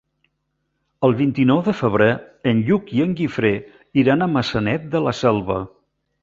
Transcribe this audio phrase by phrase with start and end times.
[1.07, 2.07] El vint-i-nou de febrer
[2.53, 3.53] en Lluc i en Guifré
[4.05, 5.61] iran a Maçanet de la Selva.